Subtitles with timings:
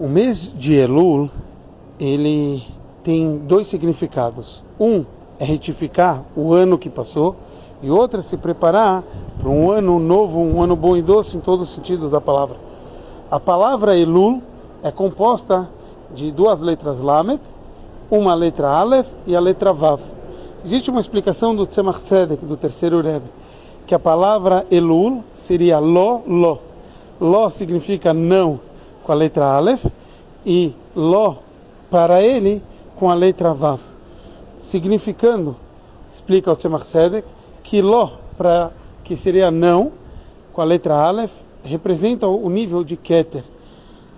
[0.00, 1.28] O mês de Elul,
[1.98, 2.62] ele
[3.02, 4.62] tem dois significados.
[4.78, 5.04] Um
[5.40, 7.34] é retificar o ano que passou
[7.82, 9.02] e outro é se preparar
[9.40, 12.56] para um ano novo, um ano bom e doce em todos os sentidos da palavra.
[13.28, 14.40] A palavra Elul
[14.84, 15.68] é composta
[16.14, 17.42] de duas letras Lamet,
[18.08, 20.00] uma letra Aleph e a letra Vav.
[20.64, 23.26] Existe uma explicação do Tzemach Tzedek, do terceiro Rebbe,
[23.84, 26.60] que a palavra Elul seria Lo, Lo.
[27.20, 28.67] Lo significa não
[29.08, 29.86] com a letra Aleph
[30.44, 31.38] e Lo
[31.90, 32.62] para ele
[32.94, 33.80] com a letra Vav.
[34.60, 35.56] Significando,
[36.12, 37.26] explica o Tzemach Tzedek,
[37.62, 38.70] que Lo, para,
[39.02, 39.92] que seria não
[40.52, 41.32] com a letra Aleph,
[41.64, 43.44] representa o nível de Keter,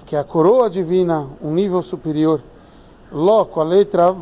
[0.06, 2.42] que é a coroa divina, um nível superior.
[3.12, 4.12] Lo, com a letra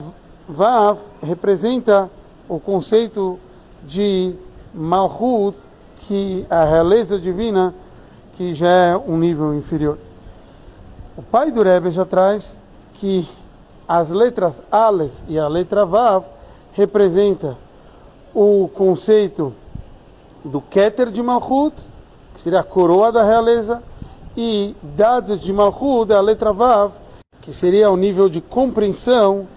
[0.47, 2.11] Vav, representa
[2.47, 3.39] o conceito
[3.87, 4.35] de
[4.75, 5.57] Malchut,
[6.01, 7.75] que é a realeza divina,
[8.35, 9.98] que já é um nível inferior.
[11.19, 12.61] O pai do Rebbe já traz
[12.95, 13.29] que
[13.89, 16.25] as letras Aleph e a letra Vav
[16.75, 17.59] representa
[18.33, 19.53] o conceito
[20.45, 21.75] do Keter de Malchut,
[22.33, 23.83] que seria a coroa da realeza,
[24.37, 26.92] e Dad de Malchut, a letra Vav,
[27.41, 29.48] que seria o nível de compreensão,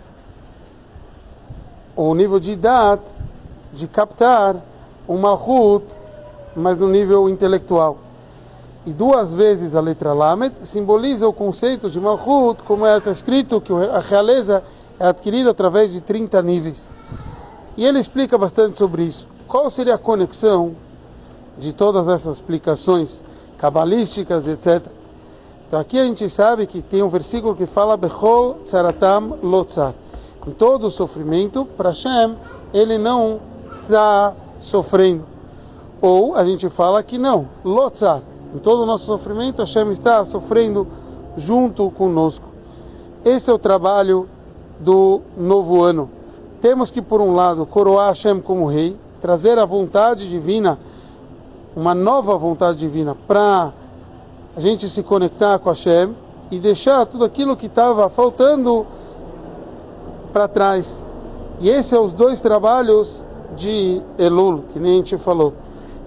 [1.95, 3.01] ou o nível de Dad,
[3.71, 4.55] de captar
[5.07, 5.85] o Malchut,
[6.55, 7.99] mas no nível intelectual
[8.85, 13.71] e duas vezes a letra Lamed simboliza o conceito de Malchut, como é escrito que
[13.71, 14.63] a realeza
[14.99, 16.93] é adquirida através de 30 níveis.
[17.77, 19.27] E ele explica bastante sobre isso.
[19.47, 20.75] Qual seria a conexão
[21.59, 23.23] de todas essas explicações
[23.57, 24.87] cabalísticas, etc.
[25.67, 29.93] Então aqui a gente sabe que tem um versículo que fala Bechol Tzaratam Lotzar.
[30.47, 32.35] Em todo o sofrimento, para Hashem,
[32.73, 33.39] ele não
[33.83, 35.23] está sofrendo.
[36.01, 38.23] Ou a gente fala que não, Lotzar
[38.53, 40.87] em todo o nosso sofrimento, Hashem está sofrendo
[41.37, 42.45] junto conosco.
[43.23, 44.27] Esse é o trabalho
[44.79, 46.09] do novo ano.
[46.59, 50.77] Temos que, por um lado, coroar Hashem como rei, trazer a vontade divina,
[51.75, 53.71] uma nova vontade divina, para
[54.55, 56.15] a gente se conectar com Hashem
[56.49, 58.85] e deixar tudo aquilo que estava faltando
[60.33, 61.05] para trás.
[61.59, 63.23] E esses são os dois trabalhos
[63.55, 65.53] de Elul, que nem a gente falou.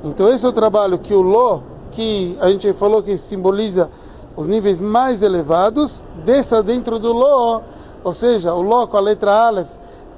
[0.02, 1.60] Então esse é o trabalho que o Ló
[1.94, 3.90] que a gente falou que simboliza
[4.36, 7.60] os níveis mais elevados, desça dentro do Ló,
[8.02, 9.68] ou seja, o Ló com a letra Aleph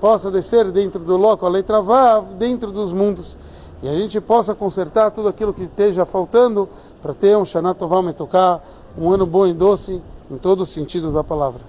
[0.00, 3.36] possa descer dentro do Ló com a letra Vav, dentro dos mundos.
[3.82, 6.68] E a gente possa consertar tudo aquilo que esteja faltando
[7.02, 8.00] para ter um Shana Tová
[8.98, 10.00] um ano bom e doce
[10.30, 11.60] em todos os sentidos da palavra.